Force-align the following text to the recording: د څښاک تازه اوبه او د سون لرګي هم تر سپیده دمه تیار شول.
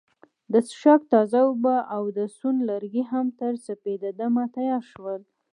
د 0.51 0.53
څښاک 0.67 1.01
تازه 1.13 1.39
اوبه 1.47 1.75
او 1.95 2.03
د 2.17 2.19
سون 2.37 2.55
لرګي 2.69 3.03
هم 3.11 3.25
تر 3.39 3.53
سپیده 3.65 4.09
دمه 4.19 4.43
تیار 4.55 4.83
شول. 4.91 5.21